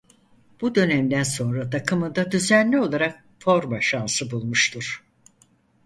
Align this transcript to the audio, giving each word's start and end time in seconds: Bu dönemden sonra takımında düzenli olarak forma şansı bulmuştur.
Bu 0.61 0.75
dönemden 0.75 1.23
sonra 1.23 1.69
takımında 1.69 2.31
düzenli 2.31 2.79
olarak 2.79 3.23
forma 3.39 3.81
şansı 3.81 4.31
bulmuştur. 4.31 5.03